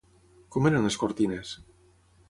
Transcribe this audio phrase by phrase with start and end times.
[0.55, 1.57] Com eren les cortines?